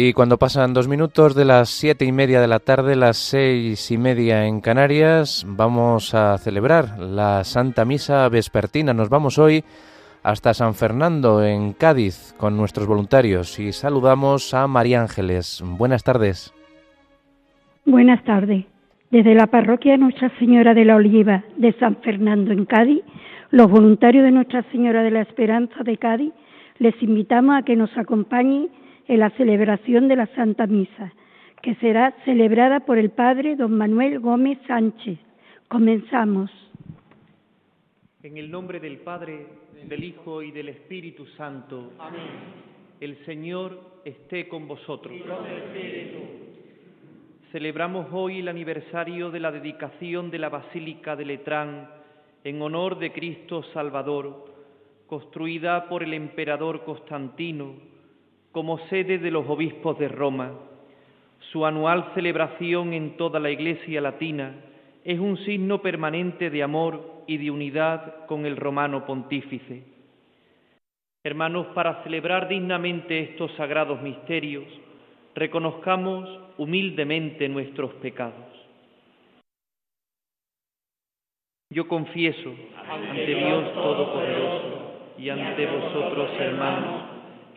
Y 0.00 0.12
cuando 0.12 0.38
pasan 0.38 0.74
dos 0.74 0.86
minutos 0.86 1.34
de 1.34 1.44
las 1.44 1.70
siete 1.70 2.04
y 2.04 2.12
media 2.12 2.40
de 2.40 2.46
la 2.46 2.60
tarde, 2.60 2.94
las 2.94 3.16
seis 3.16 3.90
y 3.90 3.98
media 3.98 4.46
en 4.46 4.60
Canarias, 4.60 5.44
vamos 5.44 6.14
a 6.14 6.38
celebrar 6.38 7.00
la 7.00 7.42
Santa 7.42 7.84
Misa 7.84 8.28
Vespertina. 8.28 8.94
Nos 8.94 9.08
vamos 9.08 9.40
hoy 9.40 9.64
hasta 10.22 10.54
San 10.54 10.74
Fernando, 10.74 11.42
en 11.42 11.72
Cádiz, 11.72 12.32
con 12.38 12.56
nuestros 12.56 12.86
voluntarios 12.86 13.58
y 13.58 13.72
saludamos 13.72 14.54
a 14.54 14.68
María 14.68 15.00
Ángeles. 15.00 15.64
Buenas 15.66 16.04
tardes. 16.04 16.54
Buenas 17.84 18.22
tardes. 18.22 18.66
Desde 19.10 19.34
la 19.34 19.48
parroquia 19.48 19.96
Nuestra 19.96 20.30
Señora 20.38 20.74
de 20.74 20.84
la 20.84 20.94
Oliva 20.94 21.42
de 21.56 21.72
San 21.72 21.96
Fernando, 21.96 22.52
en 22.52 22.66
Cádiz, 22.66 23.02
los 23.50 23.68
voluntarios 23.68 24.22
de 24.22 24.30
Nuestra 24.30 24.62
Señora 24.70 25.02
de 25.02 25.10
la 25.10 25.22
Esperanza 25.22 25.82
de 25.82 25.96
Cádiz 25.96 26.32
les 26.78 26.94
invitamos 27.02 27.56
a 27.58 27.62
que 27.62 27.74
nos 27.74 27.90
acompañen 27.98 28.68
en 29.08 29.20
la 29.20 29.30
celebración 29.30 30.06
de 30.06 30.16
la 30.16 30.26
Santa 30.34 30.66
Misa, 30.66 31.12
que 31.62 31.74
será 31.76 32.14
celebrada 32.24 32.80
por 32.80 32.98
el 32.98 33.10
Padre 33.10 33.56
don 33.56 33.72
Manuel 33.72 34.20
Gómez 34.20 34.58
Sánchez. 34.66 35.18
Comenzamos. 35.66 36.50
En 38.22 38.36
el 38.36 38.50
nombre 38.50 38.78
del 38.80 38.98
Padre, 38.98 39.46
del 39.88 40.04
Hijo 40.04 40.42
y 40.42 40.50
del 40.50 40.68
Espíritu 40.68 41.24
Santo. 41.38 41.92
Amén. 41.98 42.20
El 43.00 43.16
Señor 43.24 44.00
esté 44.04 44.46
con 44.46 44.68
vosotros. 44.68 45.16
Celebramos 47.50 48.08
hoy 48.12 48.40
el 48.40 48.48
aniversario 48.48 49.30
de 49.30 49.40
la 49.40 49.50
dedicación 49.50 50.30
de 50.30 50.38
la 50.38 50.50
Basílica 50.50 51.16
de 51.16 51.24
Letrán 51.24 51.88
en 52.44 52.60
honor 52.60 52.98
de 52.98 53.12
Cristo 53.12 53.62
Salvador, 53.72 54.44
construida 55.06 55.88
por 55.88 56.02
el 56.02 56.12
emperador 56.12 56.84
Constantino 56.84 57.97
como 58.58 58.78
sede 58.88 59.18
de 59.18 59.30
los 59.30 59.48
obispos 59.48 59.96
de 60.00 60.08
Roma. 60.08 60.50
Su 61.52 61.64
anual 61.64 62.10
celebración 62.12 62.92
en 62.92 63.16
toda 63.16 63.38
la 63.38 63.52
Iglesia 63.52 64.00
latina 64.00 64.52
es 65.04 65.20
un 65.20 65.36
signo 65.44 65.80
permanente 65.80 66.50
de 66.50 66.64
amor 66.64 67.22
y 67.28 67.36
de 67.36 67.52
unidad 67.52 68.26
con 68.26 68.46
el 68.46 68.56
romano 68.56 69.06
pontífice. 69.06 69.84
Hermanos, 71.22 71.68
para 71.68 72.02
celebrar 72.02 72.48
dignamente 72.48 73.20
estos 73.20 73.52
sagrados 73.52 74.02
misterios, 74.02 74.64
reconozcamos 75.36 76.28
humildemente 76.58 77.48
nuestros 77.48 77.94
pecados. 78.02 78.44
Yo 81.70 81.86
confieso 81.86 82.52
ante 82.90 83.24
Dios 83.24 83.72
Todopoderoso 83.72 85.14
y 85.16 85.28
ante 85.28 85.64
vosotros, 85.64 86.30
hermanos, 86.40 87.17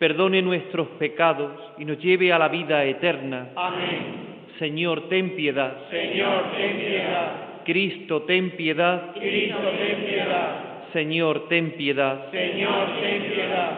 perdone 0.00 0.40
nuestros 0.40 0.88
pecados 0.98 1.52
y 1.76 1.84
nos 1.84 1.98
lleve 1.98 2.32
a 2.32 2.38
la 2.38 2.48
vida 2.48 2.82
eterna. 2.86 3.50
Amén. 3.54 4.30
Señor, 4.58 5.10
ten 5.10 5.36
piedad. 5.36 5.74
Señor, 5.90 6.52
ten 6.56 6.76
piedad. 6.78 7.32
Cristo, 7.66 8.22
ten 8.22 8.50
piedad. 8.52 9.12
Cristo, 9.12 9.58
ten 9.58 10.04
piedad. 10.06 10.62
Señor, 10.94 11.48
ten 11.50 11.72
piedad. 11.72 12.30
Señor, 12.30 12.86
ten 12.98 13.22
piedad. 13.24 13.70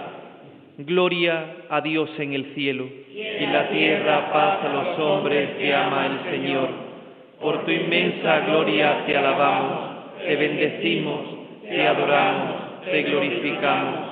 Gloria 0.79 1.57
a 1.69 1.81
Dios 1.81 2.09
en 2.21 2.35
el 2.35 2.55
cielo 2.55 2.87
y 3.13 3.21
en 3.21 3.53
la 3.53 3.69
tierra 3.69 4.33
paz 4.33 4.65
a 4.65 4.73
los 4.73 4.99
hombres 5.01 5.51
que 5.59 5.75
ama 5.75 6.07
el 6.07 6.31
Señor. 6.31 6.69
Por 7.41 7.65
tu 7.65 7.71
inmensa 7.73 8.41
gloria 8.47 9.05
te 9.07 9.17
alabamos, 9.17 10.19
te 10.25 10.37
bendecimos, 10.37 11.21
te 11.69 11.85
adoramos, 11.85 12.85
te 12.85 13.03
glorificamos 13.03 14.12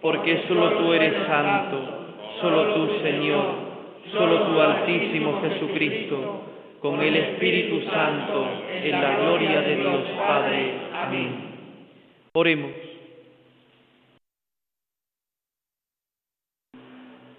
porque 0.00 0.44
solo 0.48 0.78
tú 0.78 0.92
eres 0.92 1.26
santo, 1.26 1.80
solo 2.40 2.74
tú 2.74 3.02
Señor, 3.02 3.46
solo 4.12 4.46
tú 4.46 4.60
Altísimo 4.60 5.40
Jesucristo, 5.42 6.42
con 6.80 7.00
el 7.00 7.16
Espíritu 7.16 7.80
Santo, 7.90 8.46
en 8.70 8.92
la 8.92 9.16
gloria 9.18 9.60
de 9.62 9.76
Dios 9.76 10.00
Padre. 10.18 10.72
Amén. 10.94 11.34
Oremos. 12.34 12.72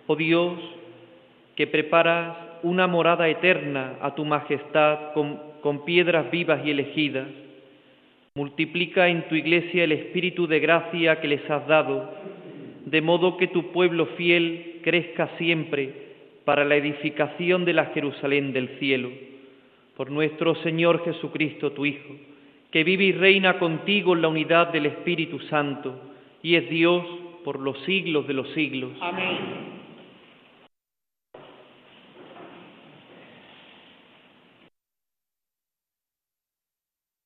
Oh 0.08 0.16
Dios, 0.16 0.54
que 1.56 1.68
preparas 1.68 2.38
una 2.64 2.88
morada 2.88 3.28
eterna 3.28 3.98
a 4.02 4.16
tu 4.16 4.26
majestad 4.26 5.14
con, 5.14 5.40
con 5.62 5.86
piedras 5.86 6.32
vivas 6.32 6.62
y 6.66 6.72
elegidas, 6.72 7.28
multiplica 8.36 9.08
en 9.10 9.28
tu 9.28 9.36
iglesia 9.36 9.84
el 9.84 9.92
espíritu 9.92 10.48
de 10.48 10.60
gracia 10.60 11.20
que 11.20 11.28
les 11.28 11.50
has 11.50 11.68
dado 11.68 12.10
de 12.90 13.02
modo 13.02 13.36
que 13.36 13.48
tu 13.48 13.74
pueblo 13.74 14.06
fiel 14.18 14.80
crezca 14.82 15.38
siempre 15.38 15.94
para 16.46 16.64
la 16.64 16.78
edificación 16.78 17.66
de 17.66 17.74
la 17.74 17.88
Jerusalén 17.88 18.54
del 18.54 18.80
cielo. 18.80 19.10
Por 19.98 20.10
nuestro 20.10 20.56
Señor 20.64 21.04
Jesucristo, 21.04 21.74
tu 21.74 21.86
Hijo, 21.86 22.16
que 22.72 22.86
vive 22.86 23.04
y 23.04 23.12
reina 23.12 23.60
contigo 23.60 24.16
en 24.16 24.22
la 24.22 24.30
unidad 24.30 24.72
del 24.72 24.86
Espíritu 24.86 25.38
Santo, 25.50 26.00
y 26.42 26.56
es 26.56 26.70
Dios 26.70 27.06
por 27.44 27.60
los 27.60 27.78
siglos 27.84 28.26
de 28.26 28.34
los 28.34 28.50
siglos. 28.54 28.94
Amén. 29.02 29.38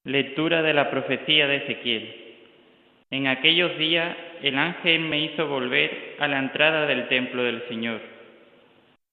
Lectura 0.06 0.64
de 0.64 0.74
la 0.74 0.90
profecía 0.90 1.46
de 1.46 1.58
Ezequiel. 1.58 2.21
En 3.12 3.28
aquellos 3.28 3.78
días 3.78 4.16
el 4.42 4.58
ángel 4.58 5.02
me 5.02 5.20
hizo 5.20 5.46
volver 5.46 6.16
a 6.18 6.30
la 6.30 6.40
entrada 6.40 6.86
del 6.86 7.10
templo 7.10 7.44
del 7.44 7.62
Señor. 7.68 8.00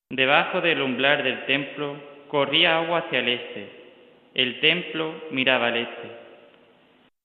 Debajo 0.09 0.61
del 0.61 0.81
umbral 0.81 1.25
del 1.25 1.45
templo 1.47 1.97
corría 2.29 2.79
agua 2.79 3.01
hacia 3.01 3.19
el 3.19 3.29
este. 3.29 3.69
El 4.35 4.61
templo 4.61 5.13
miraba 5.33 5.67
al 5.67 5.77
este. 5.79 6.09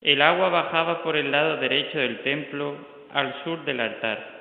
El 0.01 0.21
agua 0.23 0.49
bajaba 0.49 1.03
por 1.03 1.15
el 1.15 1.31
lado 1.31 1.57
derecho 1.57 1.99
del 1.99 2.21
templo 2.21 2.75
al 3.11 3.43
sur 3.43 3.63
del 3.65 3.79
altar. 3.79 4.33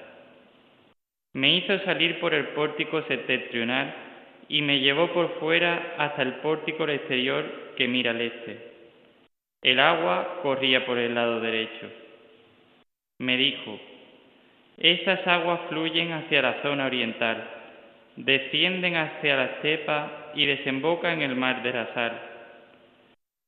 Me 1.35 1.55
hizo 1.55 1.78
salir 1.81 2.19
por 2.19 2.32
el 2.32 2.49
pórtico 2.49 3.02
septentrional 3.02 3.94
y 4.49 4.62
me 4.62 4.81
llevó 4.81 5.12
por 5.12 5.38
fuera 5.38 5.96
hasta 5.99 6.23
el 6.23 6.32
pórtico 6.37 6.88
exterior 6.88 7.44
que 7.76 7.88
mira 7.88 8.12
al 8.12 8.23
este. 8.23 8.73
El 9.61 9.81
agua 9.81 10.40
corría 10.43 10.87
por 10.87 10.96
el 10.99 11.14
lado 11.14 11.38
derecho 11.40 12.01
me 13.19 13.37
dijo, 13.37 13.79
estas 14.79 15.26
aguas 15.26 15.61
fluyen 15.69 16.12
hacia 16.12 16.43
la 16.43 16.62
zona 16.62 16.87
oriental, 16.87 17.44
descienden 18.17 18.97
hacia 18.97 19.37
la 19.37 19.44
estepa 19.44 20.32
y 20.35 20.47
desembocan 20.47 21.23
en 21.23 21.31
el 21.31 21.37
mar 21.37 21.62
de 21.62 21.73
la 21.73 21.94
sal. 21.94 22.12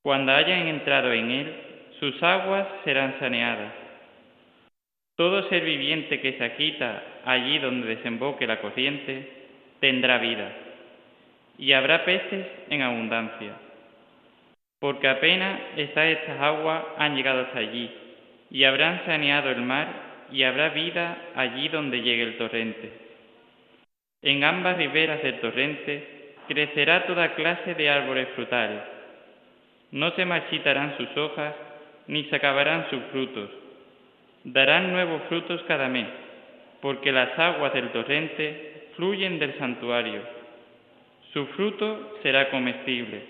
Cuando 0.03 0.33
hayan 0.33 0.69
entrado 0.69 1.13
en 1.13 1.31
él, 1.31 1.55
sus 1.99 2.23
aguas 2.23 2.67
serán 2.85 3.19
saneadas. 3.19 3.73
Todo 5.17 5.49
ser 5.49 5.65
viviente 5.65 6.21
que 6.21 6.35
se 6.35 6.45
aquita 6.45 7.03
allí 7.25 7.59
donde 7.59 7.97
desemboque 7.97 8.47
la 8.47 8.61
corriente 8.61 9.29
tendrá 9.81 10.19
vida, 10.19 10.53
y 11.59 11.73
habrá 11.73 12.05
peces 12.05 12.47
en 12.69 12.83
abundancia, 12.83 13.55
porque 14.79 15.09
apenas 15.09 15.61
estas 15.77 16.41
aguas 16.41 16.85
han 16.99 17.17
llegado 17.17 17.43
hasta 17.43 17.59
allí 17.59 17.91
y 18.50 18.64
habrán 18.64 19.05
saneado 19.06 19.50
el 19.50 19.62
mar, 19.62 19.88
y 20.32 20.43
habrá 20.43 20.70
vida 20.70 21.17
allí 21.35 21.69
donde 21.69 22.00
llegue 22.00 22.23
el 22.23 22.38
torrente. 22.38 22.93
En 24.23 24.43
ambas 24.43 24.79
riberas 24.79 25.23
del 25.23 25.38
torrente 25.41 26.35
crecerá 26.49 27.06
toda 27.06 27.35
clase 27.35 27.75
de 27.75 27.91
árboles 27.91 28.29
frutales, 28.35 28.81
No 29.91 30.11
se 30.12 30.25
marchitarán 30.25 30.96
sus 30.96 31.17
hojas, 31.17 31.55
ni 32.06 32.25
se 32.25 32.37
acabarán 32.37 32.88
sus 32.91 33.02
frutos. 33.12 33.50
Darán 34.44 34.93
nuevos 34.93 35.23
frutos 35.29 35.62
cada 35.69 35.88
mes, 35.88 36.08
porque 36.81 37.12
las 37.12 37.38
aguas 37.38 37.73
del 37.73 37.91
torrente 37.91 38.88
fluyen 38.96 39.38
del 39.38 39.56
santuario. 39.58 40.20
Su 41.32 41.46
fruto 41.49 42.19
será 42.23 42.50
comestible 42.50 43.23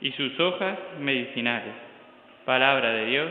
y 0.00 0.12
sus 0.12 0.38
hojas 0.40 0.78
medicinales. 0.98 1.74
Palabra 2.44 2.92
de 2.92 3.06
Dios. 3.06 3.30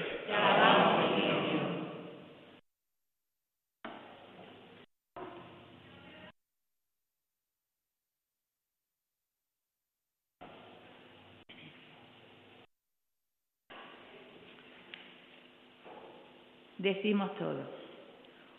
Decimos 16.93 17.35
todos. 17.37 17.67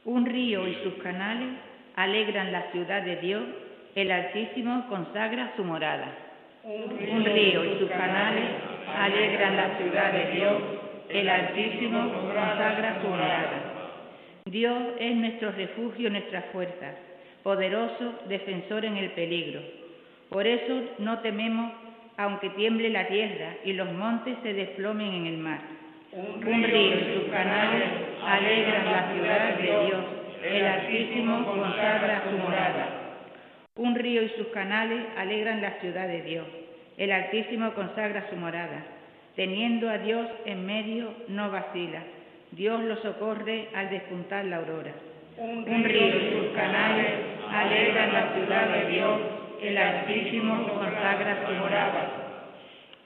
Un 0.04 0.24
río 0.24 0.66
y 0.66 0.74
sus 0.82 0.94
canales 1.02 1.48
alegran 1.96 2.52
la 2.52 2.70
ciudad 2.70 3.02
de 3.02 3.16
Dios, 3.16 3.42
el 3.94 4.10
Altísimo 4.10 4.86
consagra 4.88 5.52
su 5.56 5.64
morada. 5.64 6.08
Un 6.64 7.24
río 7.24 7.64
y 7.64 7.78
sus 7.78 7.90
canales 7.90 8.44
alegran 8.96 9.56
la 9.56 9.76
ciudad 9.78 10.12
de 10.12 10.32
Dios, 10.32 10.62
el 11.08 11.28
Altísimo 11.28 12.12
consagra 12.12 13.00
su 13.02 13.08
morada. 13.08 13.58
Dios 14.46 14.78
es 14.98 15.16
nuestro 15.16 15.50
refugio, 15.52 16.10
nuestra 16.10 16.42
fuerza, 16.52 16.94
poderoso 17.42 18.14
defensor 18.28 18.84
en 18.84 18.96
el 18.96 19.10
peligro. 19.10 19.60
Por 20.28 20.46
eso 20.46 20.82
no 20.98 21.18
tememos 21.18 21.72
aunque 22.16 22.50
tiemble 22.50 22.90
la 22.90 23.08
tierra 23.08 23.56
y 23.64 23.72
los 23.72 23.90
montes 23.92 24.36
se 24.42 24.52
desplomen 24.52 25.12
en 25.12 25.26
el 25.26 25.38
mar 25.38 25.79
un 26.12 26.62
río 26.64 26.94
y 26.94 27.14
sus 27.14 27.30
canales 27.30 27.88
alegran 28.24 28.84
la 28.84 29.12
ciudad 29.12 29.56
de 29.56 29.62
Dios, 29.62 30.04
el 30.42 30.66
Altísimo 30.66 31.44
consagra 31.44 32.24
su 32.28 32.36
morada. 32.36 32.88
Un 33.76 33.94
río 33.94 34.22
y 34.22 34.28
sus 34.30 34.48
canales 34.48 35.04
alegran 35.16 35.62
la 35.62 35.78
ciudad 35.80 36.08
de 36.08 36.22
Dios, 36.22 36.46
el 36.96 37.12
Altísimo 37.12 37.72
consagra 37.74 38.28
su 38.28 38.36
morada. 38.36 38.84
Teniendo 39.36 39.88
a 39.88 39.98
Dios 39.98 40.26
en 40.46 40.66
medio, 40.66 41.14
no 41.28 41.50
vacila. 41.50 42.02
Dios 42.50 42.82
lo 42.82 42.96
socorre 42.96 43.68
al 43.74 43.90
despuntar 43.90 44.44
la 44.46 44.56
aurora. 44.56 44.92
Un 45.38 45.84
río 45.84 46.08
y 46.08 46.32
sus 46.32 46.56
canales 46.56 47.06
alegran 47.48 48.12
la 48.12 48.34
ciudad 48.34 48.68
de 48.68 48.90
Dios, 48.90 49.20
el 49.62 49.78
Altísimo 49.78 50.66
consagra 50.74 51.46
su 51.46 51.52
morada. 51.52 52.10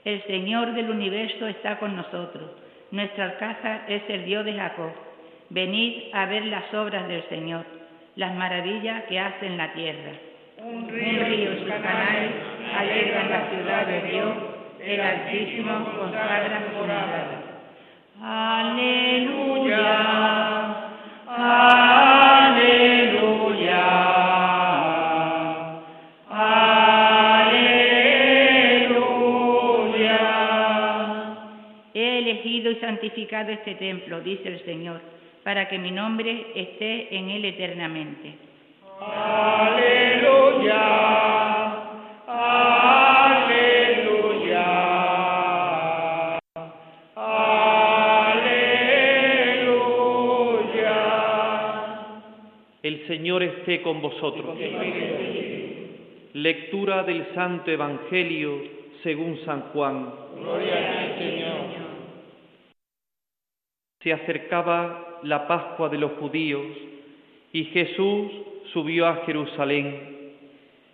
El 0.06 0.22
Señor 0.22 0.72
del 0.72 0.88
universo 0.88 1.46
está 1.46 1.78
con 1.78 1.94
nosotros 1.96 2.63
nuestro 2.94 3.24
alcázar 3.24 3.82
es 3.88 4.02
el 4.08 4.24
Dios 4.24 4.44
de 4.44 4.54
Jacob. 4.54 4.92
Venid 5.50 6.14
a 6.14 6.26
ver 6.26 6.44
las 6.46 6.72
obras 6.72 7.08
del 7.08 7.28
Señor, 7.28 7.64
las 8.14 8.34
maravillas 8.36 9.02
que 9.04 9.18
hace 9.18 9.46
en 9.46 9.56
la 9.56 9.72
tierra. 9.72 10.12
Un 10.58 10.88
río 10.88 11.28
y 11.28 11.58
sus 11.58 11.68
canales 11.68 12.30
alegran 12.78 13.30
la 13.30 13.50
ciudad 13.50 13.86
de 13.86 14.02
Dios, 14.02 14.32
el 14.80 15.00
Altísimo 15.00 15.84
consagra 15.98 16.62
su 16.70 16.76
morada. 16.78 17.42
Aleluya. 18.22 19.74
Santificado 33.04 33.52
este 33.52 33.74
templo, 33.74 34.20
dice 34.22 34.48
el 34.48 34.64
Señor, 34.64 34.98
para 35.42 35.68
que 35.68 35.78
mi 35.78 35.90
nombre 35.90 36.46
esté 36.54 37.14
en 37.14 37.28
él 37.28 37.44
eternamente. 37.44 38.32
Aleluya. 38.98 40.72
Aleluya. 42.26 43.50
Aleluya. 47.14 48.14
El 52.82 53.06
Señor 53.06 53.42
esté 53.42 53.82
con 53.82 54.00
vosotros. 54.00 54.56
Lectura 56.32 57.02
del 57.02 57.26
Santo 57.34 57.70
Evangelio 57.70 58.62
según 59.02 59.38
San 59.44 59.60
Juan. 59.72 60.10
Gloria 60.40 60.74
a 60.74 61.18
ti, 61.18 61.24
Señor. 61.24 61.43
Se 64.04 64.12
acercaba 64.12 65.18
la 65.22 65.48
Pascua 65.48 65.88
de 65.88 65.96
los 65.96 66.12
judíos 66.20 66.66
y 67.54 67.64
Jesús 67.64 68.30
subió 68.70 69.06
a 69.06 69.24
Jerusalén 69.24 70.34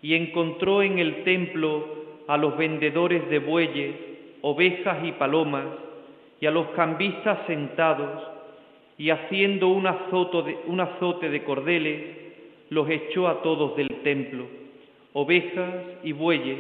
y 0.00 0.14
encontró 0.14 0.80
en 0.80 1.00
el 1.00 1.24
templo 1.24 1.84
a 2.28 2.36
los 2.36 2.56
vendedores 2.56 3.28
de 3.28 3.40
bueyes, 3.40 3.96
ovejas 4.42 5.04
y 5.04 5.10
palomas 5.10 5.66
y 6.40 6.46
a 6.46 6.52
los 6.52 6.68
cambistas 6.68 7.40
sentados 7.48 8.22
y 8.96 9.10
haciendo 9.10 9.66
un, 9.66 9.88
azote 9.88 11.30
de 11.30 11.42
cordeles 11.42 12.16
los 12.68 12.88
echó 12.88 13.26
a 13.26 13.42
todos 13.42 13.76
del 13.76 13.88
templo, 14.04 14.46
ovejas 15.14 15.74
y 16.04 16.12
bueyes, 16.12 16.58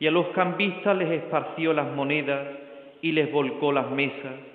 y 0.00 0.06
a 0.08 0.10
los 0.10 0.26
cambistas 0.28 0.96
les 0.96 1.10
esparció 1.12 1.72
las 1.72 1.94
monedas 1.94 2.44
y 3.02 3.12
les 3.12 3.30
volcó 3.30 3.70
las 3.70 3.88
mesas 3.92 4.49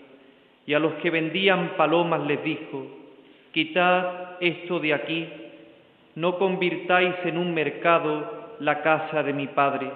y 0.65 0.73
a 0.73 0.79
los 0.79 0.93
que 0.95 1.09
vendían 1.09 1.73
palomas 1.77 2.25
les 2.25 2.43
dijo, 2.43 2.87
quitad 3.51 4.37
esto 4.39 4.79
de 4.79 4.93
aquí, 4.93 5.27
no 6.15 6.37
convirtáis 6.37 7.15
en 7.25 7.37
un 7.37 7.53
mercado 7.53 8.55
la 8.59 8.81
casa 8.81 9.21
de 9.21 9.33
mi 9.33 9.47
Padre. 9.47 9.91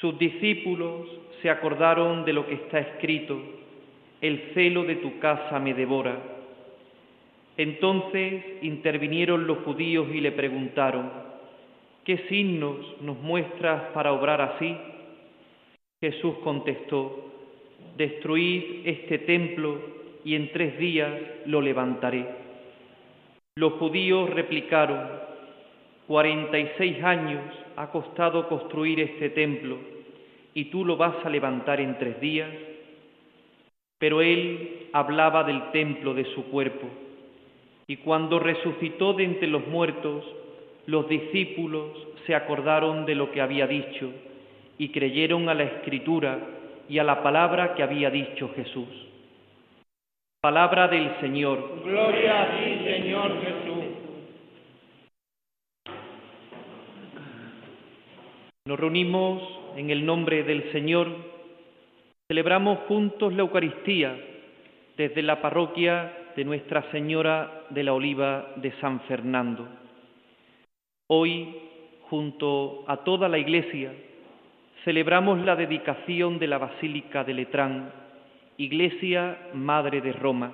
Sus 0.00 0.18
discípulos 0.18 1.08
se 1.40 1.50
acordaron 1.50 2.24
de 2.24 2.32
lo 2.32 2.46
que 2.46 2.54
está 2.54 2.78
escrito, 2.78 3.40
el 4.20 4.52
celo 4.54 4.84
de 4.84 4.96
tu 4.96 5.18
casa 5.18 5.58
me 5.58 5.74
devora. 5.74 6.16
Entonces 7.56 8.44
intervinieron 8.62 9.46
los 9.46 9.58
judíos 9.58 10.08
y 10.12 10.20
le 10.20 10.32
preguntaron, 10.32 11.10
¿qué 12.04 12.18
signos 12.28 12.76
nos 13.00 13.18
muestras 13.18 13.90
para 13.92 14.12
obrar 14.12 14.40
así? 14.40 14.76
Jesús 16.00 16.34
contestó, 16.42 17.31
destruid 17.96 18.86
este 18.86 19.18
templo 19.18 19.78
y 20.24 20.34
en 20.34 20.52
tres 20.52 20.78
días 20.78 21.12
lo 21.46 21.60
levantaré. 21.60 22.26
Los 23.56 23.74
judíos 23.74 24.30
replicaron, 24.30 25.00
cuarenta 26.06 26.58
y 26.58 26.70
seis 26.78 27.02
años 27.02 27.42
ha 27.76 27.90
costado 27.90 28.48
construir 28.48 29.00
este 29.00 29.30
templo 29.30 29.78
y 30.54 30.66
tú 30.66 30.84
lo 30.84 30.96
vas 30.96 31.24
a 31.24 31.30
levantar 31.30 31.80
en 31.80 31.98
tres 31.98 32.20
días. 32.20 32.50
Pero 33.98 34.20
él 34.20 34.88
hablaba 34.92 35.44
del 35.44 35.70
templo 35.70 36.14
de 36.14 36.24
su 36.34 36.44
cuerpo 36.46 36.88
y 37.86 37.98
cuando 37.98 38.38
resucitó 38.38 39.12
de 39.12 39.24
entre 39.24 39.48
los 39.48 39.66
muertos, 39.66 40.24
los 40.86 41.08
discípulos 41.08 41.90
se 42.26 42.34
acordaron 42.34 43.04
de 43.04 43.14
lo 43.14 43.30
que 43.32 43.40
había 43.40 43.66
dicho 43.66 44.10
y 44.78 44.88
creyeron 44.88 45.48
a 45.48 45.54
la 45.54 45.64
escritura 45.64 46.38
y 46.88 46.98
a 46.98 47.04
la 47.04 47.22
palabra 47.22 47.74
que 47.74 47.82
había 47.82 48.10
dicho 48.10 48.50
Jesús. 48.54 48.88
Palabra 50.40 50.88
del 50.88 51.20
Señor. 51.20 51.82
Gloria 51.84 52.42
a 52.42 52.58
ti, 52.58 52.84
Señor 52.84 53.40
Jesús. 53.42 53.84
Nos 58.66 58.78
reunimos 58.78 59.42
en 59.76 59.90
el 59.90 60.04
nombre 60.06 60.42
del 60.44 60.70
Señor, 60.72 61.08
celebramos 62.28 62.78
juntos 62.86 63.32
la 63.32 63.42
Eucaristía 63.42 64.16
desde 64.96 65.22
la 65.22 65.40
parroquia 65.40 66.30
de 66.36 66.44
Nuestra 66.44 66.90
Señora 66.90 67.64
de 67.70 67.82
la 67.82 67.92
Oliva 67.92 68.52
de 68.56 68.72
San 68.80 69.00
Fernando. 69.02 69.68
Hoy, 71.08 71.56
junto 72.08 72.84
a 72.86 72.98
toda 72.98 73.28
la 73.28 73.38
Iglesia, 73.38 73.92
celebramos 74.84 75.38
la 75.44 75.54
dedicación 75.54 76.38
de 76.38 76.48
la 76.48 76.58
Basílica 76.58 77.22
de 77.24 77.34
Letrán, 77.34 77.92
Iglesia 78.56 79.50
Madre 79.54 80.00
de 80.00 80.12
Roma. 80.12 80.52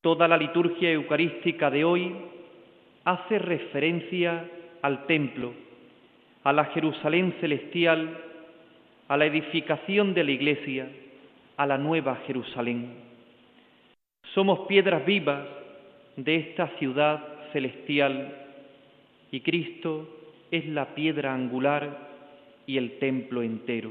Toda 0.00 0.26
la 0.26 0.36
liturgia 0.36 0.90
eucarística 0.90 1.70
de 1.70 1.84
hoy 1.84 2.14
hace 3.04 3.38
referencia 3.38 4.44
al 4.82 5.06
templo, 5.06 5.52
a 6.42 6.52
la 6.52 6.64
Jerusalén 6.66 7.34
celestial, 7.40 8.18
a 9.06 9.16
la 9.16 9.26
edificación 9.26 10.14
de 10.14 10.24
la 10.24 10.30
Iglesia, 10.32 10.88
a 11.56 11.66
la 11.66 11.78
nueva 11.78 12.16
Jerusalén. 12.26 12.92
Somos 14.34 14.66
piedras 14.66 15.04
vivas 15.06 15.46
de 16.16 16.36
esta 16.36 16.68
ciudad 16.78 17.24
celestial 17.52 18.34
y 19.30 19.40
Cristo 19.40 20.08
es 20.50 20.66
la 20.66 20.94
piedra 20.94 21.32
angular 21.34 22.07
y 22.68 22.76
el 22.76 22.98
templo 22.98 23.42
entero. 23.42 23.90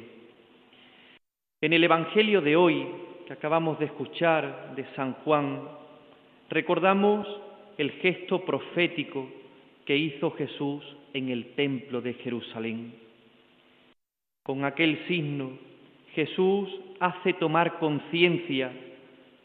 En 1.60 1.74
el 1.74 1.84
Evangelio 1.84 2.42
de 2.42 2.56
hoy, 2.56 2.86
que 3.26 3.34
acabamos 3.34 3.80
de 3.80 3.86
escuchar 3.86 4.76
de 4.76 4.86
San 4.96 5.14
Juan, 5.24 5.68
recordamos 6.48 7.28
el 7.80 7.90
gesto 7.94 8.46
profético 8.46 9.28
que 9.84 9.98
hizo 9.98 10.30
Jesús 10.32 10.84
en 11.14 11.30
el 11.30 11.56
templo 11.56 12.02
de 12.02 12.14
Jerusalén. 12.14 12.94
Con 14.44 14.64
aquel 14.64 15.08
signo, 15.08 15.58
Jesús 16.14 16.70
hace 17.00 17.34
tomar 17.34 17.80
conciencia 17.80 18.72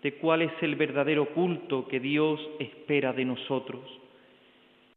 de 0.03 0.15
cuál 0.17 0.43
es 0.43 0.53
el 0.61 0.77
verdadero 0.77 1.31
culto 1.31 1.89
que 1.89 2.01
Dios 2.01 2.39
espera 2.59 3.15
de 3.15 3.25
nosotros. 3.25 3.81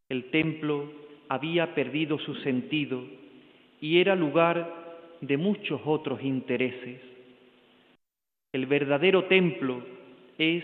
El 0.09 0.25
templo 0.25 0.91
había 1.29 1.73
perdido 1.73 2.19
su 2.19 2.35
sentido 2.35 3.01
y 3.81 3.99
era 3.99 4.15
lugar 4.15 4.85
de 5.21 5.37
muchos 5.37 5.81
otros 5.85 6.21
intereses. 6.23 7.01
El 8.53 8.65
verdadero 8.67 9.25
templo 9.25 9.83
es 10.37 10.63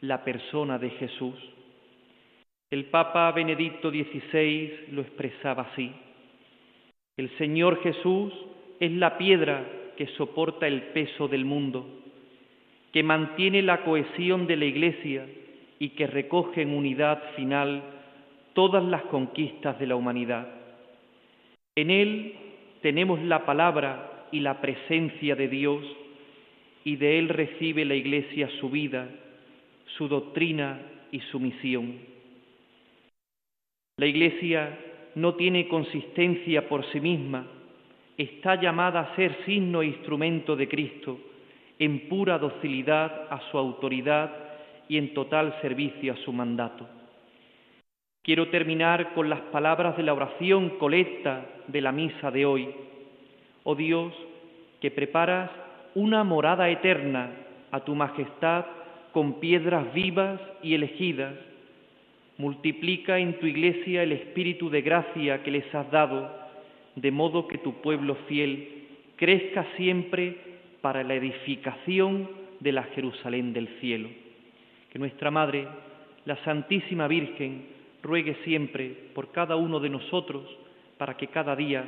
la 0.00 0.24
persona 0.24 0.78
de 0.78 0.90
Jesús. 0.90 1.34
El 2.70 2.86
Papa 2.86 3.30
Benedicto 3.32 3.90
XVI 3.90 4.86
lo 4.92 5.02
expresaba 5.02 5.64
así. 5.72 5.92
El 7.16 7.30
Señor 7.38 7.82
Jesús 7.82 8.32
es 8.80 8.92
la 8.92 9.16
piedra 9.16 9.64
que 9.96 10.06
soporta 10.18 10.66
el 10.66 10.82
peso 10.88 11.28
del 11.28 11.44
mundo, 11.44 11.86
que 12.92 13.02
mantiene 13.02 13.62
la 13.62 13.84
cohesión 13.84 14.46
de 14.46 14.56
la 14.56 14.64
Iglesia 14.64 15.26
y 15.78 15.90
que 15.90 16.06
recoge 16.06 16.62
en 16.62 16.70
unidad 16.70 17.22
final 17.34 17.82
todas 18.54 18.84
las 18.84 19.02
conquistas 19.04 19.78
de 19.78 19.86
la 19.86 19.96
humanidad. 19.96 20.48
En 21.74 21.90
Él 21.90 22.34
tenemos 22.82 23.20
la 23.22 23.44
palabra 23.44 24.26
y 24.32 24.40
la 24.40 24.60
presencia 24.60 25.36
de 25.36 25.48
Dios 25.48 25.84
y 26.84 26.96
de 26.96 27.18
Él 27.18 27.28
recibe 27.28 27.84
la 27.84 27.94
Iglesia 27.94 28.48
su 28.60 28.70
vida, 28.70 29.08
su 29.96 30.08
doctrina 30.08 30.80
y 31.10 31.20
su 31.20 31.40
misión. 31.40 31.94
La 33.98 34.06
Iglesia 34.06 34.78
no 35.14 35.34
tiene 35.34 35.68
consistencia 35.68 36.68
por 36.68 36.84
sí 36.92 37.00
misma, 37.00 37.46
está 38.16 38.60
llamada 38.60 39.00
a 39.00 39.16
ser 39.16 39.36
signo 39.44 39.82
e 39.82 39.86
instrumento 39.86 40.54
de 40.54 40.68
Cristo 40.68 41.18
en 41.78 42.08
pura 42.08 42.38
docilidad 42.38 43.26
a 43.30 43.40
su 43.50 43.58
autoridad 43.58 44.30
y 44.88 44.96
en 44.98 45.12
total 45.14 45.58
servicio 45.60 46.12
a 46.12 46.16
su 46.16 46.32
mandato. 46.32 46.95
Quiero 48.26 48.48
terminar 48.48 49.14
con 49.14 49.30
las 49.30 49.38
palabras 49.52 49.96
de 49.96 50.02
la 50.02 50.12
oración 50.12 50.70
colecta 50.80 51.46
de 51.68 51.80
la 51.80 51.92
misa 51.92 52.32
de 52.32 52.44
hoy. 52.44 52.68
Oh 53.62 53.76
Dios, 53.76 54.12
que 54.80 54.90
preparas 54.90 55.48
una 55.94 56.24
morada 56.24 56.68
eterna 56.68 57.30
a 57.70 57.84
tu 57.84 57.94
majestad 57.94 58.64
con 59.12 59.38
piedras 59.38 59.94
vivas 59.94 60.40
y 60.60 60.74
elegidas, 60.74 61.34
multiplica 62.36 63.16
en 63.20 63.38
tu 63.38 63.46
iglesia 63.46 64.02
el 64.02 64.10
espíritu 64.10 64.70
de 64.70 64.82
gracia 64.82 65.44
que 65.44 65.52
les 65.52 65.72
has 65.72 65.88
dado, 65.92 66.28
de 66.96 67.12
modo 67.12 67.46
que 67.46 67.58
tu 67.58 67.74
pueblo 67.74 68.16
fiel 68.26 68.88
crezca 69.14 69.64
siempre 69.76 70.36
para 70.80 71.04
la 71.04 71.14
edificación 71.14 72.28
de 72.58 72.72
la 72.72 72.82
Jerusalén 72.82 73.52
del 73.52 73.68
cielo. 73.78 74.08
Que 74.90 74.98
nuestra 74.98 75.30
Madre, 75.30 75.68
la 76.24 76.34
Santísima 76.42 77.06
Virgen, 77.06 77.75
ruegue 78.02 78.36
siempre 78.44 79.10
por 79.14 79.32
cada 79.32 79.56
uno 79.56 79.80
de 79.80 79.90
nosotros 79.90 80.44
para 80.98 81.16
que 81.16 81.28
cada 81.28 81.54
día 81.56 81.84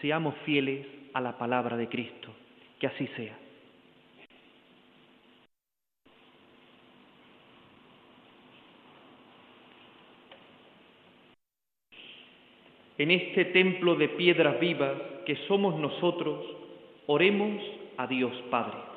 seamos 0.00 0.34
fieles 0.44 0.86
a 1.12 1.20
la 1.20 1.38
palabra 1.38 1.76
de 1.76 1.88
Cristo. 1.88 2.28
Que 2.78 2.86
así 2.86 3.06
sea. 3.16 3.38
En 12.96 13.10
este 13.10 13.46
templo 13.46 13.96
de 13.96 14.08
piedras 14.10 14.60
vivas 14.60 14.92
que 15.26 15.34
somos 15.48 15.78
nosotros, 15.80 16.44
oremos 17.06 17.60
a 17.96 18.06
Dios 18.06 18.32
Padre. 18.50 18.93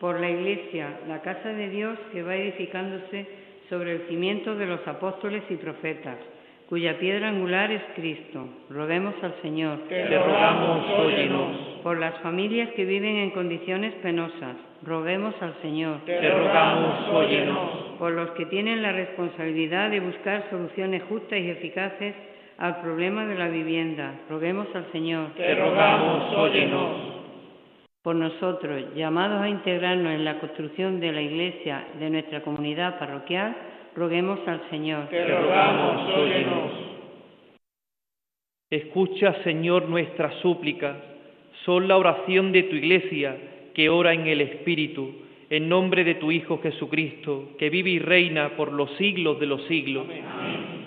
Por 0.00 0.18
la 0.18 0.30
Iglesia, 0.30 1.00
la 1.06 1.20
casa 1.20 1.50
de 1.50 1.68
Dios 1.68 1.98
que 2.10 2.22
va 2.22 2.34
edificándose 2.34 3.26
sobre 3.68 3.92
el 3.92 4.00
cimiento 4.08 4.54
de 4.56 4.66
los 4.66 4.86
apóstoles 4.88 5.42
y 5.50 5.56
profetas, 5.56 6.16
cuya 6.70 6.98
piedra 6.98 7.28
angular 7.28 7.70
es 7.70 7.82
Cristo. 7.94 8.48
Roguemos 8.70 9.14
al 9.22 9.34
Señor. 9.42 9.80
Te 9.88 10.06
rogamos, 10.08 10.86
óyenos. 11.00 11.56
Por 11.82 11.98
las 11.98 12.18
familias 12.20 12.70
que 12.70 12.86
viven 12.86 13.16
en 13.16 13.30
condiciones 13.30 13.92
penosas, 14.02 14.56
roguemos 14.82 15.34
al 15.42 15.54
Señor. 15.60 15.98
Te 16.06 16.30
rogamos, 16.30 17.08
óyenos. 17.12 17.70
Por 17.98 18.12
los 18.12 18.30
que 18.30 18.46
tienen 18.46 18.80
la 18.80 18.92
responsabilidad 18.92 19.90
de 19.90 20.00
buscar 20.00 20.48
soluciones 20.48 21.02
justas 21.10 21.38
y 21.38 21.50
eficaces 21.50 22.14
al 22.56 22.80
problema 22.80 23.26
de 23.26 23.34
la 23.34 23.48
vivienda, 23.48 24.14
roguemos 24.30 24.66
al 24.74 24.90
Señor. 24.92 25.34
Te 25.36 25.54
rogamos, 25.54 26.34
óyenos. 26.36 27.19
Por 28.02 28.16
nosotros, 28.16 28.94
llamados 28.94 29.42
a 29.42 29.48
integrarnos 29.48 30.12
en 30.12 30.24
la 30.24 30.38
construcción 30.38 31.00
de 31.00 31.12
la 31.12 31.20
Iglesia 31.20 31.86
de 31.98 32.08
nuestra 32.08 32.42
comunidad 32.42 32.98
parroquial, 32.98 33.54
roguemos 33.94 34.40
al 34.46 34.62
Señor. 34.70 35.08
Te 35.08 35.26
rogamos, 35.26 36.16
óyenos. 36.16 36.72
Escucha, 38.70 39.42
Señor, 39.44 39.88
nuestras 39.88 40.34
súplicas. 40.40 40.96
Son 41.66 41.88
la 41.88 41.98
oración 41.98 42.52
de 42.52 42.62
tu 42.62 42.76
Iglesia 42.76 43.36
que 43.74 43.90
ora 43.90 44.14
en 44.14 44.26
el 44.26 44.40
Espíritu, 44.40 45.12
en 45.50 45.68
nombre 45.68 46.02
de 46.02 46.14
tu 46.14 46.32
Hijo 46.32 46.58
Jesucristo, 46.62 47.50
que 47.58 47.68
vive 47.68 47.90
y 47.90 47.98
reina 47.98 48.56
por 48.56 48.72
los 48.72 48.90
siglos 48.96 49.38
de 49.40 49.46
los 49.46 49.62
siglos. 49.66 50.06
Amén. 50.06 50.80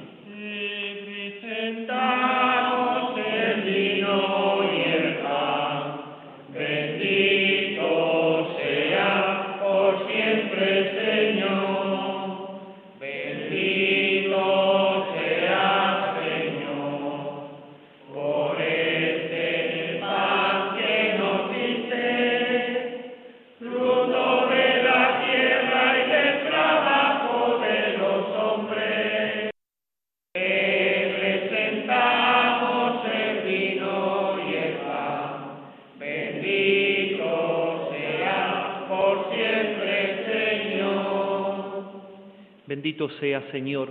Sea, 43.23 43.41
Señor, 43.53 43.87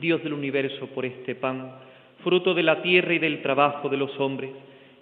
Dios 0.00 0.22
del 0.22 0.32
universo, 0.32 0.86
por 0.94 1.04
este 1.04 1.34
pan, 1.34 1.72
fruto 2.22 2.54
de 2.54 2.62
la 2.62 2.80
tierra 2.80 3.12
y 3.12 3.18
del 3.18 3.42
trabajo 3.42 3.88
de 3.88 3.96
los 3.96 4.16
hombres, 4.20 4.50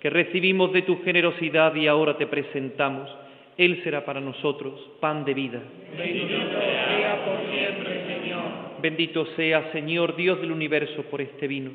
que 0.00 0.08
recibimos 0.08 0.72
de 0.72 0.80
tu 0.80 1.02
generosidad 1.02 1.74
y 1.74 1.86
ahora 1.86 2.16
te 2.16 2.26
presentamos. 2.26 3.14
Él 3.58 3.82
será 3.84 4.02
para 4.02 4.18
nosotros 4.18 4.80
pan 4.98 5.26
de 5.26 5.34
vida. 5.34 5.60
Bendito 5.94 6.36
sea 6.58 7.24
por 7.26 7.52
siempre, 7.52 8.06
Señor. 8.06 8.44
Bendito 8.80 9.26
sea, 9.36 9.70
Señor, 9.72 10.16
Dios 10.16 10.40
del 10.40 10.52
universo, 10.52 11.02
por 11.10 11.20
este 11.20 11.46
vino, 11.46 11.70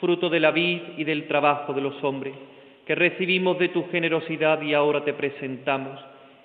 fruto 0.00 0.28
de 0.28 0.40
la 0.40 0.50
vid 0.50 0.80
y 0.96 1.04
del 1.04 1.28
trabajo 1.28 1.72
de 1.74 1.80
los 1.80 2.02
hombres, 2.02 2.34
que 2.84 2.96
recibimos 2.96 3.56
de 3.60 3.68
tu 3.68 3.88
generosidad 3.90 4.60
y 4.62 4.74
ahora 4.74 5.04
te 5.04 5.12
presentamos. 5.12 6.00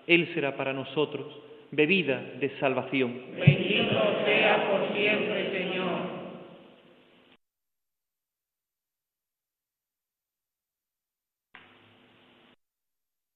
Él 0.05 0.29
será 0.35 0.55
para 0.55 0.73
nosotros 0.73 1.25
bebida 1.71 2.21
de 2.39 2.49
salvación. 2.59 3.13
Bendito 3.37 3.99
sea 4.25 4.69
por 4.69 4.93
siempre, 4.93 5.51
Señor. 5.51 6.21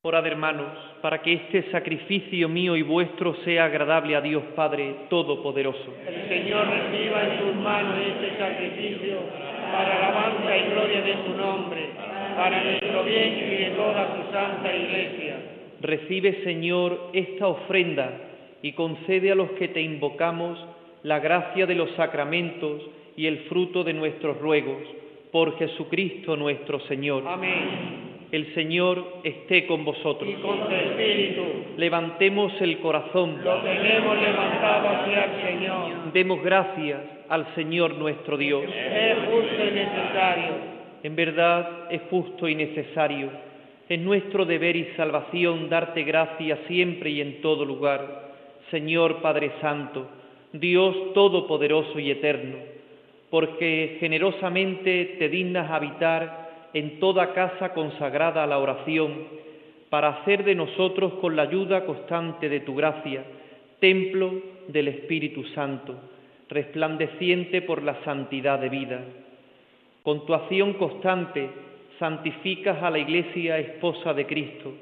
Orad, 0.03 0.27
hermanos, 0.27 0.67
para 1.01 1.19
que 1.23 1.33
este 1.33 1.71
sacrificio 1.71 2.47
mío 2.47 2.75
y 2.75 2.83
vuestro 2.83 3.33
sea 3.43 3.65
agradable 3.65 4.15
a 4.15 4.21
Dios 4.21 4.43
Padre 4.55 5.07
Todopoderoso. 5.09 5.95
El 6.07 6.29
Señor 6.29 6.67
reciba 6.67 7.23
en 7.23 7.39
sus 7.39 7.55
manos 7.55 7.95
este 8.05 8.37
sacrificio 8.37 9.17
para 9.71 9.97
alabanza 9.97 10.57
y 10.57 10.69
gloria 10.69 11.01
de 11.01 11.13
su 11.25 11.35
nombre, 11.35 11.89
para 12.35 12.63
nuestro 12.63 13.03
bien 13.03 13.33
y 13.33 13.55
de 13.63 13.71
toda 13.71 14.15
su 14.15 14.31
santa 14.31 14.75
iglesia. 14.75 15.37
Recibe, 15.81 16.43
Señor, 16.43 17.09
esta 17.13 17.47
ofrenda 17.47 18.11
y 18.61 18.73
concede 18.73 19.31
a 19.31 19.35
los 19.35 19.51
que 19.51 19.67
te 19.67 19.81
invocamos 19.81 20.57
la 21.03 21.19
gracia 21.19 21.65
de 21.65 21.75
los 21.75 21.91
sacramentos 21.91 22.81
y 23.15 23.27
el 23.27 23.39
fruto 23.49 23.83
de 23.83 23.93
nuestros 23.93 24.39
ruegos, 24.39 24.81
por 25.31 25.57
Jesucristo 25.57 26.35
nuestro 26.35 26.79
Señor. 26.81 27.23
Amén. 27.27 28.05
El 28.31 28.53
Señor 28.55 29.21
esté 29.23 29.67
con 29.67 29.85
vosotros. 29.85 30.29
Y 30.29 30.41
con 30.41 30.67
tu 30.67 30.73
espíritu. 30.73 31.41
Levantemos 31.77 32.53
el 32.59 32.79
corazón. 32.79 33.39
Lo 33.43 33.61
tenemos 33.61 34.21
levantado 34.21 34.89
hacia 34.89 35.25
el 35.25 35.41
Señor. 35.41 36.11
Demos 36.11 36.43
gracias 36.43 36.99
al 37.29 37.53
Señor 37.55 37.95
nuestro 37.95 38.35
Dios. 38.35 38.63
Es 38.65 39.17
justo 39.29 39.63
y 39.63 39.71
necesario. 39.71 40.51
En 41.03 41.15
verdad 41.15 41.87
es 41.91 42.01
justo 42.09 42.47
y 42.47 42.55
necesario. 42.55 43.29
Es 43.87 43.99
nuestro 43.99 44.45
deber 44.45 44.75
y 44.75 44.85
salvación 44.97 45.69
darte 45.69 46.03
gracias 46.03 46.57
siempre 46.67 47.11
y 47.11 47.21
en 47.21 47.41
todo 47.41 47.65
lugar. 47.65 48.33
Señor 48.71 49.21
Padre 49.21 49.51
Santo, 49.61 50.07
Dios 50.53 51.13
Todopoderoso 51.13 51.99
y 51.99 52.09
Eterno, 52.09 52.57
porque 53.29 53.97
generosamente 53.99 55.17
te 55.19 55.29
dignas 55.29 55.69
habitar 55.69 56.69
en 56.73 56.99
toda 56.99 57.33
casa 57.33 57.73
consagrada 57.73 58.43
a 58.43 58.47
la 58.47 58.57
oración, 58.57 59.35
para 59.91 60.09
hacer 60.09 60.43
de 60.43 60.55
nosotros 60.55 61.13
con 61.21 61.35
la 61.35 61.43
ayuda 61.43 61.85
constante 61.85 62.49
de 62.49 62.61
tu 62.61 62.73
gracia, 62.73 63.23
templo 63.79 64.33
del 64.67 64.87
Espíritu 64.87 65.43
Santo, 65.53 65.95
resplandeciente 66.49 67.61
por 67.61 67.83
la 67.83 68.03
santidad 68.03 68.57
de 68.57 68.69
vida. 68.69 69.05
Con 70.01 70.25
tu 70.25 70.33
acción 70.33 70.73
constante 70.73 71.49
santificas 71.99 72.81
a 72.83 72.89
la 72.89 72.99
Iglesia 72.99 73.57
esposa 73.59 74.13
de 74.13 74.25
Cristo, 74.25 74.73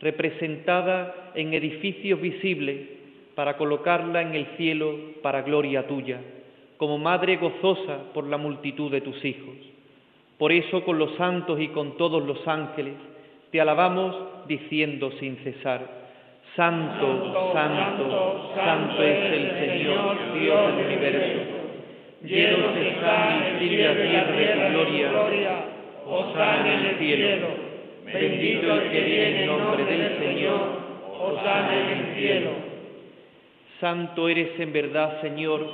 representada 0.00 1.32
en 1.34 1.54
edificios 1.54 2.20
visibles, 2.20 2.94
para 3.34 3.56
colocarla 3.56 4.22
en 4.22 4.34
el 4.34 4.46
cielo 4.56 4.96
para 5.22 5.42
gloria 5.42 5.86
tuya, 5.86 6.20
como 6.76 6.98
madre 6.98 7.36
gozosa 7.36 8.12
por 8.12 8.26
la 8.26 8.36
multitud 8.36 8.90
de 8.90 9.00
tus 9.00 9.24
hijos. 9.24 9.54
Por 10.38 10.52
eso 10.52 10.84
con 10.84 10.98
los 10.98 11.14
santos 11.16 11.60
y 11.60 11.68
con 11.68 11.96
todos 11.96 12.22
los 12.24 12.46
ángeles 12.46 12.94
te 13.50 13.60
alabamos 13.60 14.46
diciendo 14.46 15.10
sin 15.18 15.36
cesar, 15.38 16.04
Santo, 16.56 17.52
Santo, 17.52 18.52
Santo 18.54 19.02
es 19.02 19.32
el 19.32 19.50
Señor, 19.58 20.16
Dios 20.38 20.76
del 20.76 20.86
universo. 20.86 21.40
Llenos 22.22 22.76
el 22.76 23.62
y 23.62 23.76
la 23.76 23.94
tierra 23.94 24.70
de 24.70 24.84
tu 24.84 25.10
gloria. 25.10 25.73
Osana 26.06 26.74
en 26.74 26.86
el 26.86 26.98
cielo. 26.98 27.46
Bendito 28.04 28.74
el 28.74 28.90
que 28.90 29.00
viene 29.00 29.40
en 29.42 29.46
nombre 29.46 29.84
del 29.84 30.18
Señor. 30.18 30.60
Osana 31.20 31.80
en 31.80 31.98
el 31.98 32.14
cielo. 32.16 32.50
Santo 33.80 34.28
eres 34.28 34.58
en 34.58 34.72
verdad, 34.72 35.20
Señor, 35.20 35.66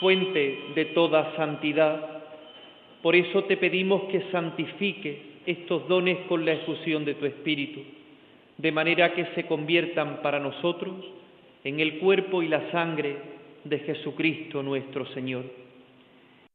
fuente 0.00 0.58
de 0.74 0.84
toda 0.86 1.36
santidad. 1.36 2.22
Por 3.02 3.14
eso 3.14 3.44
te 3.44 3.56
pedimos 3.56 4.04
que 4.04 4.22
santifiques 4.32 5.16
estos 5.46 5.86
dones 5.88 6.18
con 6.28 6.44
la 6.44 6.52
efusión 6.52 7.04
de 7.04 7.14
tu 7.14 7.26
Espíritu, 7.26 7.80
de 8.56 8.72
manera 8.72 9.14
que 9.14 9.26
se 9.34 9.46
conviertan 9.46 10.20
para 10.20 10.38
nosotros 10.38 10.94
en 11.64 11.80
el 11.80 11.98
cuerpo 11.98 12.42
y 12.42 12.48
la 12.48 12.70
sangre 12.70 13.16
de 13.64 13.78
Jesucristo 13.80 14.62
nuestro 14.62 15.06
Señor, 15.14 15.44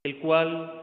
el 0.03 0.17
cual, 0.17 0.82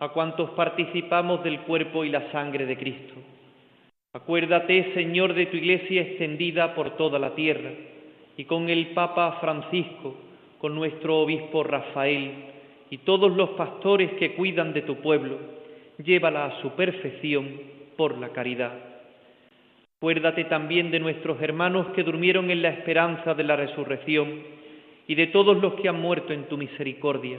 a 0.00 0.08
cuantos 0.08 0.50
participamos 0.50 1.42
del 1.44 1.60
cuerpo 1.60 2.04
y 2.04 2.10
la 2.10 2.30
sangre 2.32 2.66
de 2.66 2.76
Cristo. 2.76 3.14
Acuérdate, 4.12 4.92
Señor, 4.94 5.34
de 5.34 5.46
tu 5.46 5.56
iglesia 5.56 6.02
extendida 6.02 6.74
por 6.74 6.96
toda 6.96 7.18
la 7.18 7.34
tierra, 7.34 7.70
y 8.36 8.44
con 8.44 8.68
el 8.68 8.88
Papa 8.88 9.38
Francisco, 9.40 10.14
con 10.58 10.74
nuestro 10.74 11.20
obispo 11.20 11.62
Rafael, 11.62 12.32
y 12.90 12.98
todos 12.98 13.34
los 13.36 13.50
pastores 13.50 14.12
que 14.14 14.34
cuidan 14.34 14.72
de 14.72 14.82
tu 14.82 14.96
pueblo, 14.96 15.38
llévala 15.98 16.46
a 16.46 16.60
su 16.60 16.70
perfección 16.70 17.60
por 17.96 18.18
la 18.18 18.30
caridad. 18.30 18.72
Acuérdate 20.00 20.44
también 20.44 20.90
de 20.90 21.00
nuestros 21.00 21.40
hermanos 21.40 21.88
que 21.94 22.02
durmieron 22.02 22.50
en 22.50 22.62
la 22.62 22.70
esperanza 22.70 23.34
de 23.34 23.44
la 23.44 23.56
resurrección, 23.56 24.42
y 25.06 25.14
de 25.14 25.26
todos 25.28 25.56
los 25.60 25.74
que 25.74 25.88
han 25.88 26.00
muerto 26.00 26.32
en 26.32 26.44
tu 26.44 26.56
misericordia 26.56 27.38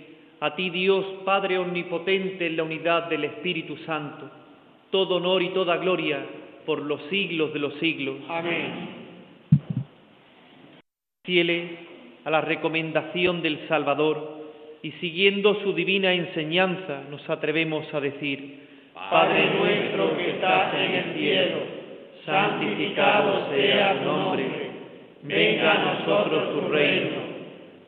a 0.41 0.55
ti 0.55 0.71
Dios 0.71 1.05
Padre 1.23 1.59
Omnipotente 1.59 2.47
en 2.47 2.57
la 2.57 2.63
unidad 2.63 3.03
del 3.03 3.25
Espíritu 3.25 3.77
Santo, 3.85 4.27
todo 4.89 5.17
honor 5.17 5.43
y 5.43 5.49
toda 5.49 5.77
gloria 5.77 6.25
por 6.65 6.81
los 6.81 6.99
siglos 7.11 7.53
de 7.53 7.59
los 7.59 7.75
siglos. 7.75 8.17
Amén. 8.27 8.89
Fieles 11.23 11.71
a 12.25 12.31
la 12.31 12.41
recomendación 12.41 13.43
del 13.43 13.67
Salvador 13.67 14.41
y 14.81 14.91
siguiendo 14.93 15.61
su 15.61 15.73
divina 15.73 16.11
enseñanza, 16.11 17.03
nos 17.11 17.29
atrevemos 17.29 17.85
a 17.93 17.99
decir, 17.99 18.67
Padre 18.95 19.45
nuestro 19.59 20.17
que 20.17 20.31
estás 20.31 20.73
en 20.73 20.91
el 20.91 21.13
cielo, 21.19 21.57
santificado 22.25 23.47
sea 23.51 23.99
tu 23.99 24.05
nombre, 24.05 24.45
venga 25.21 25.71
a 25.71 25.99
nosotros 25.99 26.53
tu 26.53 26.67
reino 26.71 27.20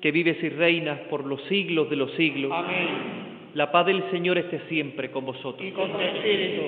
que 0.00 0.10
vives 0.10 0.42
y 0.42 0.48
reinas 0.48 1.00
por 1.10 1.24
los 1.24 1.42
siglos 1.44 1.88
de 1.90 1.96
los 1.96 2.12
siglos. 2.12 2.52
Amén. 2.52 3.26
La 3.54 3.72
paz 3.72 3.86
del 3.86 4.02
Señor 4.10 4.36
esté 4.38 4.60
siempre 4.68 5.10
con 5.10 5.24
vosotros. 5.24 5.66
Y 5.66 5.70
con 5.72 5.90
tu 5.90 5.98
espíritu. 5.98 6.62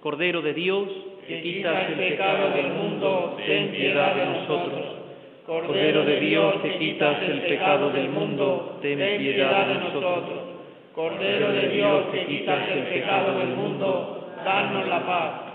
Cordero 0.00 0.40
de 0.40 0.54
Dios, 0.54 0.88
que 1.26 1.42
quitas 1.42 1.90
el 1.90 1.94
pecado 1.96 2.50
del 2.56 2.72
mundo, 2.72 3.36
ten 3.46 3.68
piedad 3.72 4.14
de 4.14 4.24
nosotros. 4.24 4.86
Cordero 5.44 6.04
de 6.04 6.20
Dios, 6.20 6.54
que 6.62 6.78
quitas 6.78 7.22
el 7.22 7.40
pecado 7.42 7.90
del 7.90 8.08
mundo, 8.10 8.78
ten 8.80 8.98
piedad 9.18 9.66
de 9.66 9.74
nosotros. 9.74 10.40
Cordero 10.94 11.52
de 11.52 11.68
Dios, 11.68 12.04
que 12.12 12.26
quitas 12.26 12.68
el 12.70 12.82
pecado 12.84 13.38
del 13.38 13.48
mundo, 13.48 14.30
danos 14.44 14.88
la 14.88 15.06
paz. 15.06 15.47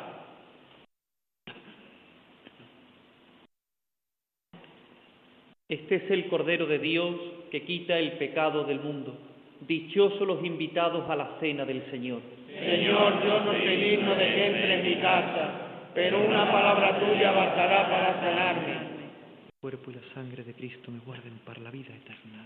Este 5.70 5.96
es 5.96 6.12
el 6.12 6.28
Cordero 6.28 6.66
de 6.66 6.78
Dios 6.78 7.16
que 7.50 7.64
quita 7.64 7.98
el 7.98 8.14
pecado 8.14 8.66
del 8.66 8.82
mundo. 8.82 9.18
Dichosos 9.62 10.28
los 10.28 10.44
invitados 10.44 11.10
a 11.10 11.16
la 11.16 11.38
cena 11.40 11.64
del 11.64 11.90
Señor. 11.90 12.22
Señor, 12.48 13.24
yo 13.24 13.40
no 13.40 13.54
soy 13.54 13.78
digno 13.78 14.14
de 14.14 14.26
que 14.26 14.46
entre 14.48 14.80
en 14.80 14.86
mi 14.86 15.02
casa, 15.02 15.90
pero 15.96 16.20
una 16.20 16.52
palabra 16.52 17.00
tuya 17.00 17.32
bastará 17.32 17.90
para 17.90 18.14
sanarme. 18.20 18.74
El 18.74 19.60
cuerpo 19.62 19.92
y 19.92 19.94
la 19.94 20.14
sangre 20.14 20.44
de 20.44 20.54
Cristo 20.54 20.92
me 20.92 21.00
guarden 21.00 21.40
para 21.46 21.62
la 21.62 21.72
vida 21.72 21.96
eterna. 21.96 22.46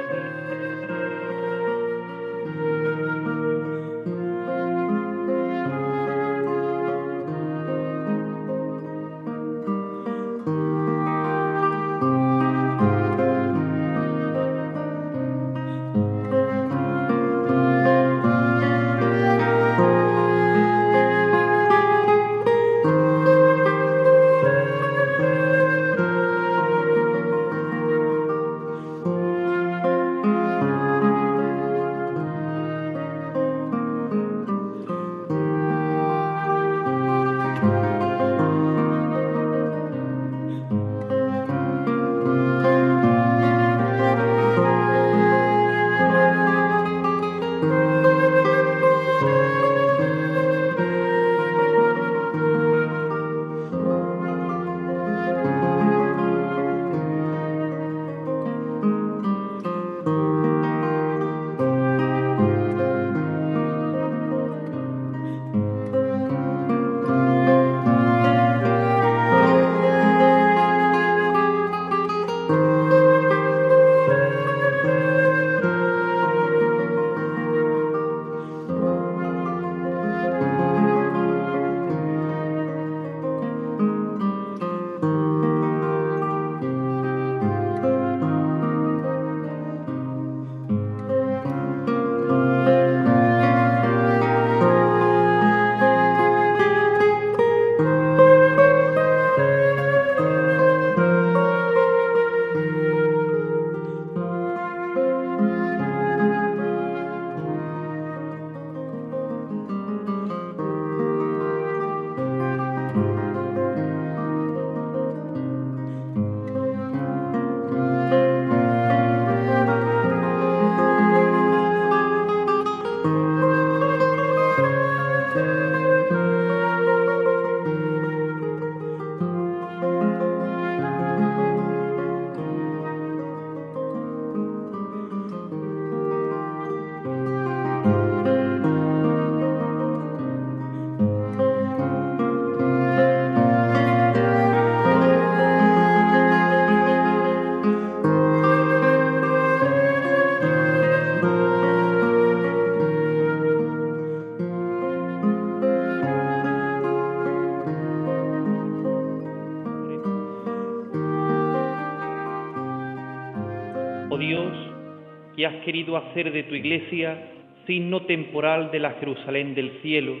Que 165.35 165.45
has 165.45 165.63
querido 165.63 165.95
hacer 165.95 166.33
de 166.33 166.43
tu 166.43 166.53
iglesia 166.53 167.17
signo 167.65 168.01
temporal 168.01 168.69
de 168.69 168.79
la 168.79 168.91
Jerusalén 168.99 169.55
del 169.55 169.79
cielo. 169.81 170.15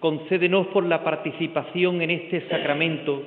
Concédenos 0.00 0.66
por 0.68 0.84
la 0.84 1.04
participación 1.04 2.02
en 2.02 2.10
este 2.10 2.48
sacramento 2.48 3.22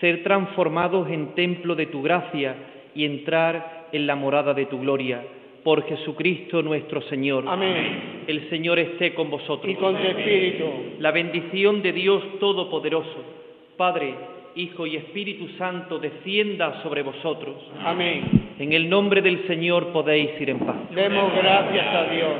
ser 0.00 0.22
transformados 0.22 1.10
en 1.10 1.34
templo 1.34 1.74
de 1.74 1.86
tu 1.86 2.02
gracia 2.02 2.54
y 2.94 3.04
entrar 3.04 3.88
en 3.92 4.06
la 4.06 4.16
morada 4.16 4.54
de 4.54 4.66
tu 4.66 4.80
gloria. 4.80 5.22
Por 5.62 5.86
Jesucristo 5.86 6.62
nuestro 6.62 7.02
Señor. 7.02 7.44
Amén. 7.46 8.24
El 8.26 8.48
Señor 8.48 8.78
esté 8.78 9.12
con 9.12 9.28
vosotros. 9.28 9.70
Y 9.70 9.74
con 9.74 9.96
tu 9.96 10.06
espíritu. 10.06 10.64
La 11.00 11.10
bendición 11.10 11.82
de 11.82 11.92
Dios 11.92 12.22
Todopoderoso, 12.40 13.22
Padre, 13.76 14.14
Hijo 14.54 14.86
y 14.86 14.96
Espíritu 14.96 15.48
Santo, 15.58 15.98
descienda 15.98 16.82
sobre 16.82 17.02
vosotros. 17.02 17.56
Amén. 17.84 18.45
En 18.58 18.72
el 18.72 18.88
nombre 18.88 19.20
del 19.20 19.46
Señor 19.46 19.92
podéis 19.92 20.30
ir 20.40 20.48
en 20.48 20.60
paz. 20.60 20.76
Demos 20.94 21.30
gracias 21.34 21.86
a 21.94 22.10
Dios. 22.10 22.32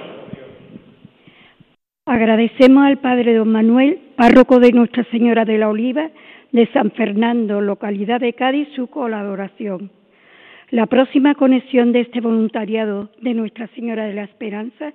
Agradecemos 2.07 2.87
al 2.87 2.99
Padre 2.99 3.35
Don 3.35 3.53
Manuel, 3.53 3.99
párroco 4.17 4.59
de 4.59 4.73
Nuestra 4.73 5.05
Señora 5.11 5.45
de 5.45 5.59
la 5.59 5.69
Oliva, 5.69 6.09
de 6.53 6.67
San 6.69 6.91
Fernando, 6.93 7.61
localidad 7.61 8.21
de 8.21 8.33
Cádiz, 8.33 8.67
su 8.75 8.87
colaboración. 8.87 9.91
La 10.71 10.87
próxima 10.87 11.35
conexión 11.35 11.93
de 11.93 12.01
este 12.01 12.23
voluntariado 12.23 13.11
de 13.21 13.35
Nuestra 13.35 13.67
Señora 13.75 14.07
de 14.07 14.15
la 14.15 14.25
Esperanza 14.25 14.95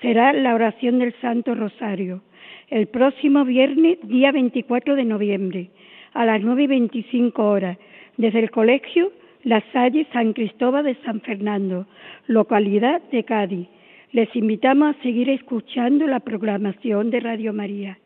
será 0.00 0.32
la 0.32 0.54
oración 0.54 0.98
del 1.00 1.12
Santo 1.20 1.54
Rosario, 1.54 2.22
el 2.70 2.86
próximo 2.86 3.44
viernes, 3.44 3.98
día 4.04 4.32
24 4.32 4.96
de 4.96 5.04
noviembre, 5.04 5.70
a 6.14 6.24
las 6.24 6.40
9 6.40 6.62
y 6.62 6.66
25 6.66 7.46
horas, 7.46 7.76
desde 8.16 8.38
el 8.38 8.50
Colegio 8.50 9.12
La 9.46 9.62
Salle 9.72 10.08
San 10.12 10.32
Cristóbal 10.32 10.82
de 10.82 10.96
San 11.04 11.20
Fernando, 11.20 11.86
localidad 12.26 13.00
de 13.12 13.22
Cádiz. 13.22 13.68
Les 14.10 14.34
invitamos 14.34 14.96
a 14.96 15.02
seguir 15.04 15.30
escuchando 15.30 16.08
la 16.08 16.18
programación 16.18 17.10
de 17.10 17.20
Radio 17.20 17.52
María. 17.52 17.96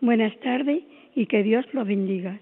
Buenas 0.00 0.36
tardes 0.40 0.82
y 1.14 1.26
que 1.26 1.44
Dios 1.44 1.64
los 1.72 1.86
bendiga. 1.86 2.40